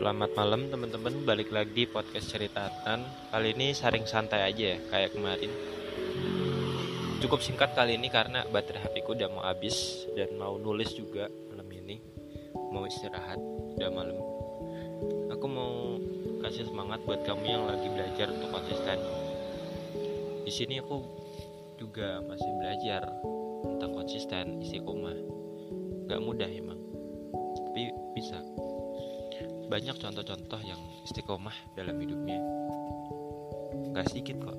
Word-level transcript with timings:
Selamat 0.00 0.32
malam 0.32 0.72
teman-teman, 0.72 1.28
balik 1.28 1.52
lagi 1.52 1.84
podcast 1.84 2.32
ceritatan 2.32 3.04
Kali 3.04 3.52
ini 3.52 3.76
saring 3.76 4.08
santai 4.08 4.48
aja 4.48 4.72
ya, 4.72 4.78
kayak 4.88 5.12
kemarin. 5.12 5.52
Cukup 7.20 7.44
singkat 7.44 7.76
kali 7.76 8.00
ini 8.00 8.08
karena 8.08 8.48
baterai 8.48 8.80
HP 8.80 9.04
ku 9.04 9.12
udah 9.12 9.28
mau 9.28 9.44
habis 9.44 10.08
Dan 10.16 10.40
mau 10.40 10.56
nulis 10.56 10.96
juga 10.96 11.28
malam 11.52 11.68
ini. 11.68 12.00
Mau 12.72 12.88
istirahat, 12.88 13.36
udah 13.76 13.90
malam. 13.92 14.16
Aku 15.36 15.44
mau 15.44 16.00
kasih 16.48 16.72
semangat 16.72 17.04
buat 17.04 17.20
kamu 17.20 17.44
yang 17.44 17.68
lagi 17.68 17.92
belajar 17.92 18.32
untuk 18.32 18.56
konsisten. 18.56 19.04
Di 20.48 20.52
sini 20.56 20.80
aku 20.80 20.96
juga 21.76 22.24
masih 22.24 22.48
belajar 22.56 23.04
tentang 23.68 23.92
konsisten 23.92 24.64
isi 24.64 24.80
koma 24.80 25.12
Gak 26.08 26.24
mudah 26.24 26.48
emang, 26.48 26.80
tapi 27.52 27.92
bisa 28.16 28.40
banyak 29.70 30.02
contoh-contoh 30.02 30.58
yang 30.66 30.82
istiqomah 31.06 31.54
dalam 31.78 31.94
hidupnya. 32.02 32.42
Gak 33.94 34.10
sedikit 34.10 34.42
kok. 34.42 34.58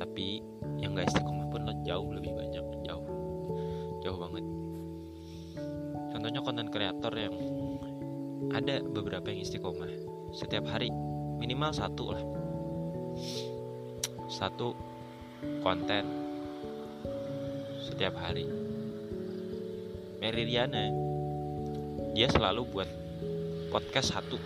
Tapi 0.00 0.40
yang 0.80 0.96
gak 0.96 1.12
istiqomah 1.12 1.52
pun 1.52 1.68
jauh 1.84 2.08
lebih 2.16 2.32
banyak 2.32 2.64
jauh. 2.88 3.06
Jauh 4.00 4.16
banget. 4.16 4.44
Contohnya 6.16 6.40
konten 6.40 6.72
kreator 6.72 7.12
yang 7.12 7.36
ada 8.56 8.80
beberapa 8.80 9.28
yang 9.28 9.44
istiqomah. 9.44 9.92
Setiap 10.32 10.64
hari 10.72 10.88
minimal 11.36 11.76
satu 11.76 12.04
lah. 12.08 12.24
Satu 14.32 14.72
konten 15.60 16.08
setiap 17.84 18.16
hari. 18.16 18.48
Mary 20.24 20.48
Riana 20.48 20.88
dia 22.16 22.32
selalu 22.32 22.64
buat 22.72 23.01
podcast 23.72 24.12
satu. 24.12 24.36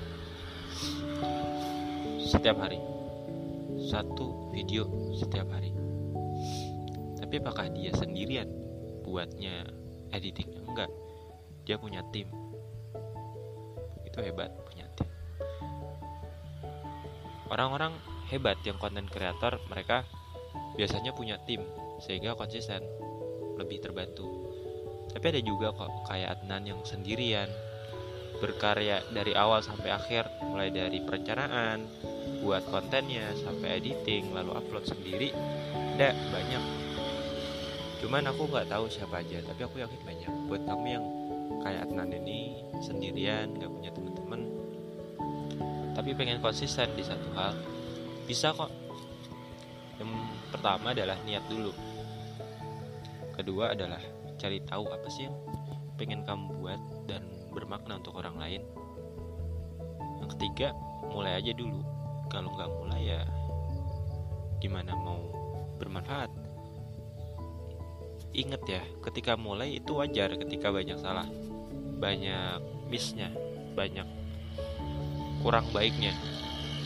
Setiap 2.22 2.62
hari. 2.62 2.78
Satu 3.91 4.55
video 4.55 4.86
setiap 5.19 5.50
hari. 5.50 5.74
Tapi 7.19 7.34
apakah 7.42 7.66
dia 7.74 7.91
sendirian 7.91 8.47
buatnya 9.02 9.66
editingnya 10.14 10.62
enggak. 10.62 10.91
Dia 11.66 11.74
punya 11.74 12.06
tim. 12.14 12.30
Itu 14.06 14.22
hebat 14.22 14.54
punya 14.62 14.86
tim. 14.94 15.10
Orang-orang 17.50 17.98
hebat 18.30 18.62
yang 18.62 18.78
konten 18.78 19.10
kreator 19.10 19.58
mereka 19.66 20.06
biasanya 20.78 21.10
punya 21.10 21.42
tim 21.42 21.66
sehingga 21.98 22.38
konsisten 22.38 22.78
lebih 23.58 23.82
terbantu. 23.82 24.47
Tapi 25.10 25.34
ada 25.34 25.42
juga 25.42 25.74
kok 25.74 25.91
kayak 26.06 26.38
Adnan 26.38 26.62
yang 26.62 26.80
sendirian 26.86 27.50
berkarya 28.39 29.01
dari 29.12 29.33
awal 29.33 29.65
sampai 29.65 29.92
akhir 29.92 30.29
mulai 30.45 30.69
dari 30.69 31.01
perencanaan 31.01 31.84
buat 32.45 32.62
kontennya 32.69 33.33
sampai 33.41 33.81
editing 33.81 34.31
lalu 34.37 34.55
upload 34.55 34.84
sendiri 34.84 35.33
ada 35.97 36.12
banyak. 36.31 36.65
Cuman 38.05 38.28
aku 38.28 38.45
nggak 38.53 38.69
tahu 38.69 38.87
siapa 38.93 39.25
aja 39.25 39.41
tapi 39.41 39.61
aku 39.65 39.81
yakin 39.81 40.03
banyak. 40.05 40.33
Buat 40.53 40.62
kamu 40.69 40.87
yang 40.87 41.05
kayak 41.65 41.89
Adnan 41.89 42.12
ini 42.12 42.61
sendirian 42.84 43.56
nggak 43.56 43.73
punya 43.73 43.91
teman-teman 43.91 44.41
tapi 45.97 46.12
pengen 46.12 46.45
konsisten 46.45 46.93
di 46.93 47.00
satu 47.00 47.33
hal 47.33 47.56
bisa 48.28 48.53
kok. 48.53 48.69
Yang 49.97 50.12
pertama 50.53 50.93
adalah 50.93 51.17
niat 51.25 51.41
dulu. 51.48 51.73
Kedua 53.33 53.73
adalah 53.73 54.00
cari 54.37 54.61
tahu 54.61 54.84
apa 54.93 55.09
sih 55.09 55.25
yang 55.25 55.37
pengen 55.97 56.21
kamu 56.28 56.53
buat 56.61 56.81
dan 57.09 57.25
bermakna 57.57 57.97
untuk 57.97 58.21
orang 58.21 58.37
lain. 58.37 58.62
Yang 60.21 60.37
ketiga 60.37 60.77
mulai 61.09 61.41
aja 61.41 61.56
dulu. 61.56 61.81
Kalau 62.28 62.53
nggak 62.53 62.71
mulai 62.77 63.00
ya 63.17 63.21
gimana 64.61 64.93
mau 64.93 65.25
bermanfaat? 65.81 66.28
Inget 68.37 68.62
ya 68.69 68.83
ketika 69.09 69.33
mulai 69.41 69.81
itu 69.81 69.97
wajar 69.97 70.37
ketika 70.37 70.69
banyak 70.69 71.00
salah 71.00 71.25
banyak 71.97 72.61
missnya 72.93 73.33
banyak 73.72 74.05
kurang 75.41 75.65
baiknya. 75.72 76.12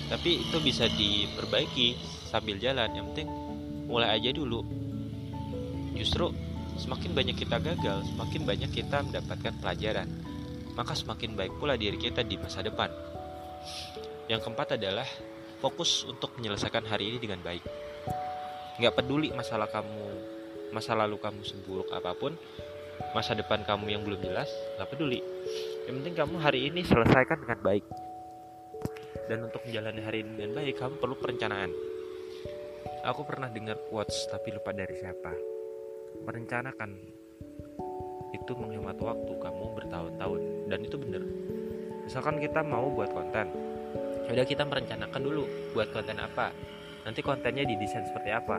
Tapi 0.07 0.47
itu 0.47 0.59
bisa 0.63 0.87
diperbaiki 0.87 1.99
sambil 2.31 2.59
jalan. 2.63 2.95
Yang 2.95 3.07
penting 3.11 3.29
mulai 3.91 4.15
aja 4.15 4.31
dulu. 4.31 4.63
Justru 5.99 6.31
semakin 6.79 7.13
banyak 7.13 7.37
kita 7.37 7.61
gagal 7.61 8.09
semakin 8.15 8.43
banyak 8.49 8.71
kita 8.73 9.05
mendapatkan 9.05 9.53
pelajaran 9.61 10.09
maka 10.75 10.93
semakin 10.95 11.35
baik 11.35 11.57
pula 11.59 11.75
diri 11.75 11.97
kita 11.99 12.23
di 12.23 12.39
masa 12.39 12.63
depan. 12.63 12.91
Yang 14.31 14.47
keempat 14.47 14.79
adalah 14.79 15.07
fokus 15.61 16.07
untuk 16.09 16.35
menyelesaikan 16.39 16.87
hari 16.87 17.13
ini 17.15 17.19
dengan 17.21 17.43
baik. 17.43 17.65
Nggak 18.81 18.95
peduli 18.97 19.29
masalah 19.35 19.69
kamu, 19.69 20.07
masa 20.73 20.97
lalu 20.97 21.21
kamu 21.21 21.43
seburuk 21.45 21.93
apa 21.93 22.17
pun, 22.17 22.33
masa 23.13 23.37
depan 23.37 23.61
kamu 23.67 23.93
yang 23.93 24.03
belum 24.07 24.23
jelas, 24.25 24.49
nggak 24.79 24.89
peduli. 24.89 25.21
Yang 25.85 25.95
penting 26.01 26.15
kamu 26.17 26.37
hari 26.41 26.61
ini 26.71 26.81
selesaikan 26.87 27.45
dengan 27.45 27.61
baik. 27.61 27.85
Dan 29.29 29.47
untuk 29.47 29.63
menjalani 29.63 30.01
hari 30.03 30.27
ini 30.27 30.31
dengan 30.35 30.53
baik, 30.59 30.75
kamu 30.81 30.95
perlu 30.99 31.15
perencanaan. 31.21 31.71
Aku 33.07 33.23
pernah 33.25 33.49
dengar 33.49 33.79
quotes 33.89 34.27
tapi 34.29 34.53
lupa 34.53 34.73
dari 34.73 34.97
siapa. 34.97 35.33
Merencanakan 36.27 37.20
itu 38.31 38.53
menghemat 38.55 38.97
waktu 38.99 39.33
kamu 39.39 39.65
bertahun-tahun. 39.77 40.41
Dan 40.71 40.79
itu 40.87 40.97
bener. 40.99 41.23
Misalkan 42.07 42.39
kita 42.39 42.63
mau 42.63 42.91
buat 42.91 43.11
konten. 43.11 43.47
Udah 44.31 44.47
kita 44.47 44.63
merencanakan 44.63 45.21
dulu 45.21 45.45
buat 45.75 45.91
konten 45.91 46.19
apa. 46.23 46.55
Nanti 47.03 47.21
kontennya 47.21 47.67
didesain 47.67 48.07
seperti 48.07 48.31
apa. 48.31 48.59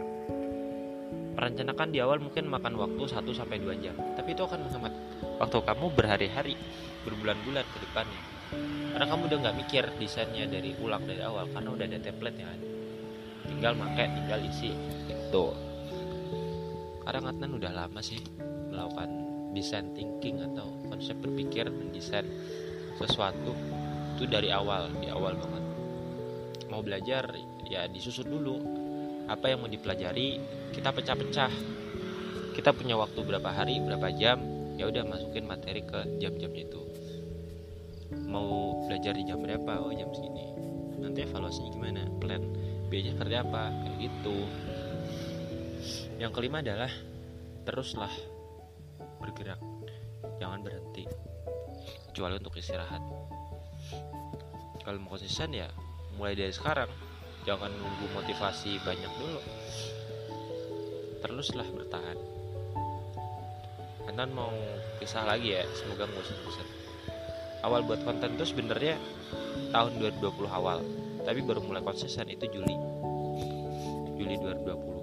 Merencanakan 1.31 1.87
di 1.95 2.03
awal 2.03 2.19
mungkin 2.19 2.51
makan 2.51 2.75
waktu 2.75 3.03
1 3.07 3.23
sampai 3.31 3.57
2 3.63 3.83
jam. 3.83 3.95
Tapi 3.95 4.35
itu 4.35 4.43
akan 4.43 4.67
menghemat 4.67 4.93
waktu 5.39 5.57
kamu 5.63 5.85
berhari-hari 5.95 6.53
berbulan-bulan 7.07 7.65
ke 7.71 7.77
depannya. 7.87 8.21
Karena 8.91 9.05
kamu 9.07 9.21
udah 9.31 9.37
nggak 9.47 9.57
mikir 9.63 9.83
desainnya 9.95 10.43
dari 10.43 10.75
ulang 10.83 11.07
dari 11.07 11.23
awal 11.23 11.47
karena 11.55 11.69
udah 11.71 11.85
ada 11.87 11.99
template 12.03 12.35
yang 12.35 12.51
ada. 12.51 12.67
Tinggal 13.47 13.73
pakai 13.79 14.05
tinggal 14.11 14.39
isi 14.43 14.75
itu 15.31 15.45
karena 17.01 17.33
Adnan 17.33 17.57
udah 17.57 17.71
lama 17.73 17.99
sih 17.99 18.21
melakukan 18.69 19.09
desain 19.51 19.91
thinking 19.95 20.39
atau 20.51 20.67
konsep 20.87 21.15
berpikir 21.19 21.67
mendesain 21.67 22.25
sesuatu 22.95 23.53
itu 24.15 24.29
dari 24.29 24.53
awal 24.53 24.93
di 25.01 25.09
awal 25.09 25.33
banget. 25.33 25.63
Mau 26.69 26.81
belajar 26.85 27.33
ya 27.67 27.89
disusun 27.89 28.29
dulu. 28.29 28.57
Apa 29.25 29.49
yang 29.49 29.63
mau 29.63 29.71
dipelajari 29.71 30.37
kita 30.75 30.91
pecah-pecah. 30.91 31.51
Kita 32.51 32.75
punya 32.75 32.99
waktu 32.99 33.17
berapa 33.23 33.49
hari 33.49 33.79
berapa 33.79 34.11
jam 34.13 34.43
ya 34.75 34.85
udah 34.91 35.03
masukin 35.07 35.47
materi 35.47 35.81
ke 35.81 36.21
jam-jam 36.21 36.51
itu. 36.53 36.81
Mau 38.27 38.83
belajar 38.87 39.15
di 39.15 39.23
jam 39.25 39.39
berapa 39.39 39.81
oh 39.81 39.91
jam 39.95 40.11
segini. 40.13 40.45
Nanti 41.01 41.25
evaluasinya 41.25 41.71
gimana? 41.73 42.01
Plan 42.19 42.43
biayanya 42.91 43.17
seperti 43.17 43.35
apa? 43.39 43.63
Kayak 43.71 43.97
gitu. 44.05 44.37
Yang 46.21 46.31
kelima 46.37 46.61
adalah 46.61 46.91
teruslah 47.65 48.13
bergerak. 49.21 49.61
Jangan 50.41 50.65
berhenti. 50.65 51.05
Kecuali 52.09 52.41
untuk 52.41 52.57
istirahat. 52.57 52.99
Kalau 54.81 54.97
mau 54.97 55.13
konsisten 55.13 55.53
ya 55.53 55.69
mulai 56.17 56.33
dari 56.33 56.51
sekarang. 56.51 56.89
Jangan 57.45 57.69
nunggu 57.73 58.05
motivasi 58.17 58.81
banyak 58.81 59.11
dulu. 59.17 59.41
Teruslah 61.21 61.69
bertahan. 61.69 62.17
Anan 64.09 64.33
mau 64.33 64.51
kisah 64.97 65.25
lagi 65.25 65.55
ya? 65.55 65.63
Semoga 65.77 66.09
nggak 66.09 66.25
usah 66.49 66.67
awal 67.61 67.85
buat 67.85 68.01
konten 68.01 68.37
itu 68.37 68.45
sebenarnya 68.49 68.97
tahun 69.69 70.01
2020 70.19 70.49
awal. 70.49 70.81
Tapi 71.21 71.39
baru 71.45 71.61
mulai 71.61 71.85
konsisten 71.85 72.25
itu 72.29 72.49
Juli. 72.49 72.75
Juli 74.17 74.35
2020 74.37 75.00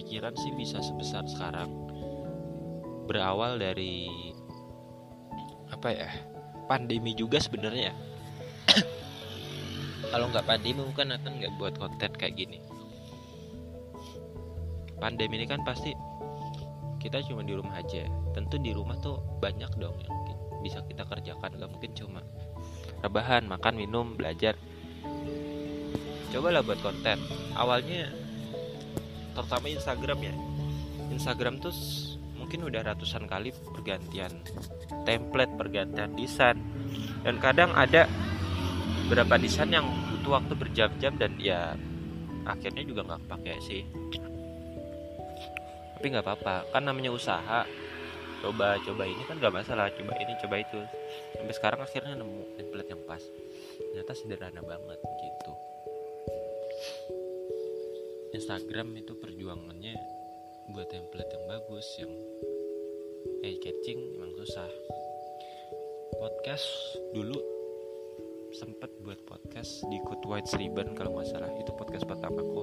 kepikiran 0.00 0.32
sih 0.32 0.48
bisa 0.56 0.80
sebesar 0.80 1.28
sekarang. 1.28 1.68
Berawal 3.04 3.60
dari 3.60 4.08
apa 5.68 5.92
ya 5.92 6.08
pandemi 6.64 7.12
juga 7.12 7.36
sebenarnya. 7.36 7.92
Kalau 10.10 10.32
nggak 10.32 10.48
pandemi 10.48 10.80
mungkin 10.80 11.12
akan 11.12 11.32
nggak 11.36 11.52
buat 11.60 11.76
konten 11.76 12.16
kayak 12.16 12.32
gini. 12.32 12.64
Pandemi 14.96 15.36
ini 15.36 15.44
kan 15.44 15.60
pasti 15.68 15.92
kita 16.96 17.20
cuma 17.28 17.44
di 17.44 17.52
rumah 17.52 17.76
aja. 17.76 18.08
Tentu 18.32 18.56
di 18.56 18.72
rumah 18.72 18.96
tuh 19.04 19.20
banyak 19.36 19.68
dong 19.76 20.00
yang 20.00 20.16
bisa 20.64 20.80
kita 20.88 21.04
kerjakan. 21.04 21.60
Nggak 21.60 21.70
mungkin 21.76 21.92
cuma 21.92 22.24
rebahan 23.04 23.44
makan 23.44 23.76
minum 23.76 24.16
belajar. 24.16 24.56
Cobalah 26.32 26.64
buat 26.64 26.80
konten. 26.80 27.20
Awalnya 27.52 28.19
terutama 29.32 29.66
Instagram 29.70 30.18
ya. 30.20 30.34
Instagram 31.10 31.58
tuh 31.58 31.74
mungkin 32.38 32.66
udah 32.66 32.80
ratusan 32.94 33.26
kali 33.30 33.54
pergantian 33.74 34.32
template 35.04 35.52
pergantian 35.54 36.14
desain. 36.14 36.58
Dan 37.20 37.36
kadang 37.38 37.70
ada 37.76 38.08
beberapa 39.06 39.36
desain 39.36 39.70
yang 39.70 39.86
butuh 40.10 40.40
waktu 40.40 40.54
berjam-jam 40.56 41.12
dan 41.18 41.36
ya 41.38 41.74
akhirnya 42.46 42.82
juga 42.86 43.06
nggak 43.06 43.22
pakai 43.28 43.56
sih. 43.62 43.82
Tapi 45.98 46.06
nggak 46.10 46.24
apa-apa 46.24 46.70
kan 46.72 46.82
namanya 46.86 47.12
usaha. 47.12 47.66
Coba 48.40 48.80
coba 48.80 49.04
ini 49.04 49.20
kan 49.28 49.36
nggak 49.36 49.52
masalah 49.52 49.92
coba 49.92 50.16
ini 50.16 50.32
coba 50.40 50.64
itu. 50.64 50.80
Sampai 51.36 51.54
sekarang 51.54 51.80
akhirnya 51.84 52.16
nemu 52.16 52.56
template 52.56 52.88
yang 52.88 53.02
pas. 53.04 53.22
Ternyata 53.76 54.12
sederhana 54.16 54.62
banget 54.64 54.98
gitu 54.98 55.52
Instagram 58.30 58.94
itu 58.94 59.18
perjuangannya 59.18 59.98
buat 60.70 60.86
template 60.86 61.34
yang 61.34 61.44
bagus 61.50 61.86
yang 61.98 62.12
eye 63.42 63.58
catching 63.58 63.98
emang 64.14 64.30
susah. 64.38 64.70
Podcast 66.14 66.66
dulu 67.10 67.34
sempet 68.54 68.86
buat 69.02 69.18
podcast 69.26 69.82
di 69.90 69.98
Good 70.06 70.22
White 70.30 70.54
Ribbon 70.54 70.94
kalau 70.94 71.18
nggak 71.18 71.26
salah. 71.26 71.50
Itu 71.58 71.74
podcast 71.74 72.06
pertamaku 72.06 72.62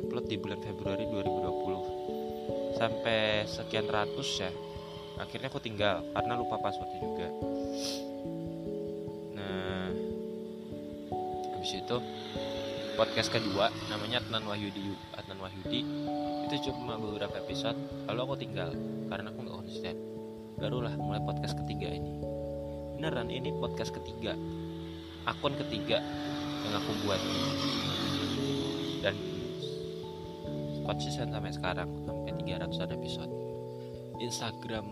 upload 0.00 0.32
di 0.32 0.40
bulan 0.40 0.64
Februari 0.64 1.04
2020 1.12 2.80
sampai 2.80 3.44
sekian 3.44 3.84
ratus 3.84 4.48
ya. 4.48 4.52
Akhirnya 5.20 5.52
aku 5.52 5.60
tinggal 5.60 6.00
karena 6.16 6.40
lupa 6.40 6.56
passwordnya 6.56 7.04
juga. 7.04 7.28
Nah 9.36 9.92
habis 11.52 11.72
itu 11.76 11.96
podcast 13.00 13.32
kedua 13.32 13.72
namanya 13.88 14.20
Adnan 14.20 14.44
Wahyudi 14.44 14.92
Adnan 15.16 15.40
Wahyudi. 15.40 15.80
Itu 16.44 16.68
cuma 16.68 17.00
beberapa 17.00 17.32
episode 17.40 17.80
lalu 18.04 18.20
aku 18.28 18.36
tinggal 18.36 18.76
karena 19.08 19.32
aku 19.32 19.40
nggak 19.40 19.56
konsisten. 19.56 19.96
Barulah 20.60 20.92
mulai 21.00 21.24
podcast 21.24 21.56
ketiga 21.64 21.96
ini. 21.96 22.20
Beneran 23.00 23.32
ini 23.32 23.56
podcast 23.56 23.96
ketiga. 23.96 24.36
Akun 25.24 25.56
ketiga 25.56 26.04
yang 26.68 26.76
aku 26.76 26.92
buat. 27.08 27.16
Dan 29.00 29.16
konsisten 30.84 31.32
sampai 31.32 31.56
sekarang 31.56 31.88
sampai 32.04 32.36
300 32.36 32.84
episode. 33.00 33.32
Instagram 34.20 34.84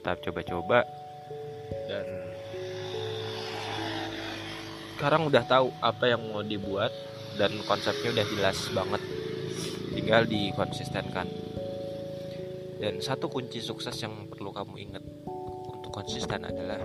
Tahap 0.00 0.18
coba-coba. 0.24 0.84
Dan 1.88 2.06
sekarang 4.96 5.32
udah 5.32 5.44
tahu 5.48 5.72
apa 5.80 6.04
yang 6.12 6.20
mau 6.28 6.44
dibuat 6.44 6.92
dan 7.36 7.52
konsepnya 7.64 8.12
udah 8.16 8.26
jelas 8.36 8.58
banget. 8.72 9.02
Tinggal 9.96 10.22
dikonsistenkan. 10.28 11.28
Dan 12.80 12.96
satu 13.04 13.28
kunci 13.28 13.60
sukses 13.60 13.92
yang 14.00 14.28
perlu 14.32 14.56
kamu 14.56 14.74
ingat 14.88 15.04
untuk 15.68 15.92
konsisten 15.92 16.48
adalah 16.48 16.80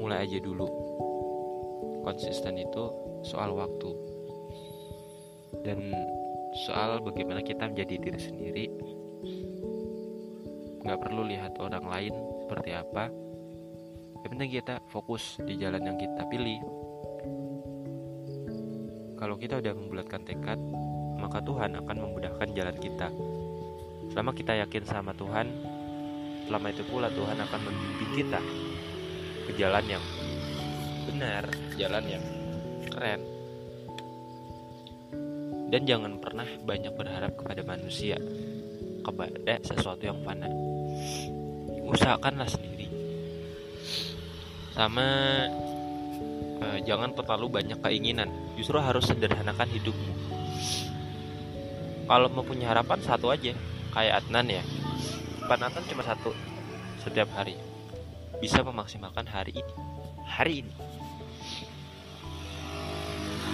mulai 0.00 0.24
aja 0.24 0.40
dulu 0.40 0.64
konsisten 2.02 2.56
itu 2.60 2.84
soal 3.24 3.52
waktu. 3.56 3.90
Dan 5.60 5.92
soal 6.66 7.04
bagaimana 7.04 7.44
kita 7.44 7.68
menjadi 7.68 7.94
diri 8.00 8.20
sendiri 8.20 8.66
nggak 10.80 11.00
perlu 11.06 11.22
lihat 11.28 11.60
orang 11.60 11.84
lain 11.84 12.14
seperti 12.44 12.70
apa. 12.72 13.12
Yang 14.20 14.30
penting 14.36 14.50
kita 14.52 14.74
fokus 14.88 15.36
di 15.44 15.54
jalan 15.60 15.84
yang 15.84 15.96
kita 15.96 16.24
pilih. 16.28 16.60
Kalau 19.20 19.36
kita 19.36 19.60
udah 19.60 19.72
membulatkan 19.76 20.24
tekad, 20.24 20.56
maka 21.20 21.44
Tuhan 21.44 21.76
akan 21.76 21.96
memudahkan 22.08 22.48
jalan 22.56 22.76
kita. 22.80 23.12
Selama 24.10 24.32
kita 24.32 24.56
yakin 24.64 24.84
sama 24.88 25.12
Tuhan, 25.12 25.46
selama 26.48 26.66
itu 26.72 26.82
pula 26.88 27.12
Tuhan 27.12 27.36
akan 27.36 27.60
membimbing 27.60 28.12
kita 28.16 28.40
ke 29.46 29.52
jalan 29.60 29.84
yang 29.86 30.04
benar, 31.20 31.44
jalan 31.76 32.04
yang 32.08 32.24
keren. 32.88 33.20
Dan 35.68 35.84
jangan 35.84 36.16
pernah 36.16 36.48
banyak 36.64 36.96
berharap 36.96 37.36
kepada 37.36 37.60
manusia, 37.60 38.16
kepada 39.04 39.60
sesuatu 39.60 40.00
yang 40.00 40.16
fana. 40.24 40.48
Usahakanlah 41.84 42.48
sendiri. 42.48 42.88
Sama 44.72 45.04
uh, 46.64 46.78
jangan 46.88 47.12
terlalu 47.12 47.52
banyak 47.52 47.76
keinginan 47.84 48.32
justru 48.56 48.80
harus 48.80 49.04
sederhanakan 49.04 49.68
hidupmu 49.76 50.12
kalau 52.08 52.32
mau 52.32 52.40
punya 52.40 52.72
harapan 52.72 52.96
satu 53.04 53.28
aja 53.28 53.52
kayak 53.92 54.24
Adnan 54.24 54.48
ya 54.48 54.64
Pan 55.44 55.60
Adnan 55.60 55.84
cuma 55.84 56.00
satu 56.00 56.32
setiap 57.02 57.28
hari 57.36 57.60
bisa 58.40 58.64
memaksimalkan 58.64 59.28
hari 59.28 59.60
ini 59.60 59.74
hari 60.24 60.64
ini. 60.64 60.74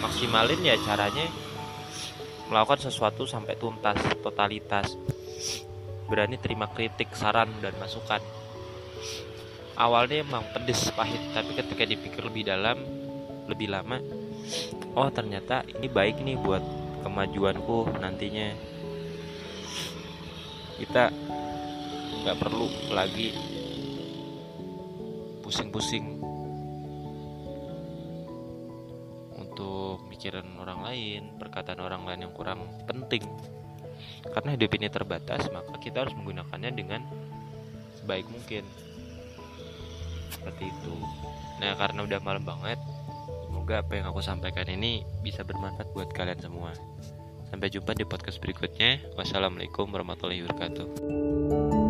Maksimalin 0.01 0.61
ya 0.63 0.77
caranya 0.85 1.27
melakukan 2.47 2.87
sesuatu 2.87 3.27
sampai 3.27 3.59
tuntas 3.59 3.99
totalitas. 4.23 4.95
Berani 6.07 6.39
terima 6.39 6.71
kritik 6.71 7.11
saran 7.15 7.51
dan 7.59 7.75
masukan. 7.83 8.23
Awalnya 9.77 10.25
emang 10.25 10.47
pedes 10.55 10.89
pahit 10.95 11.21
tapi 11.37 11.53
ketika 11.53 11.85
dipikir 11.85 12.25
lebih 12.25 12.49
dalam 12.49 12.81
lebih 13.47 13.69
lama 13.69 14.01
oh 14.97 15.13
ternyata 15.13 15.63
ini 15.69 15.87
baik 15.93 16.25
nih 16.25 16.41
buat 16.41 16.65
kemajuanku 17.05 18.01
nantinya. 18.01 18.57
Kita 20.81 21.13
nggak 22.25 22.37
perlu 22.41 22.67
lagi 22.91 23.37
pusing-pusing 25.47 26.16
pikiran 30.17 30.49
orang 30.57 30.81
lain, 30.81 31.23
perkataan 31.37 31.85
orang 31.85 32.09
lain 32.09 32.25
yang 32.25 32.33
kurang 32.33 32.65
penting. 32.89 33.23
Karena 34.33 34.57
hidup 34.57 34.73
ini 34.81 34.89
terbatas, 34.89 35.45
maka 35.53 35.77
kita 35.77 36.09
harus 36.09 36.17
menggunakannya 36.17 36.73
dengan 36.73 37.05
sebaik 38.01 38.25
mungkin. 38.33 38.65
Seperti 40.33 40.73
itu. 40.73 40.95
Nah, 41.61 41.77
karena 41.77 42.01
udah 42.09 42.21
malam 42.25 42.43
banget, 42.49 42.81
semoga 43.47 43.85
apa 43.85 43.93
yang 44.01 44.09
aku 44.09 44.25
sampaikan 44.25 44.67
ini 44.73 45.05
bisa 45.21 45.45
bermanfaat 45.45 45.93
buat 45.93 46.09
kalian 46.17 46.41
semua. 46.41 46.73
Sampai 47.53 47.71
jumpa 47.71 47.95
di 47.95 48.03
podcast 48.03 48.43
berikutnya. 48.43 48.99
Wassalamualaikum 49.15 49.87
warahmatullahi 49.87 50.43
wabarakatuh. 50.43 51.86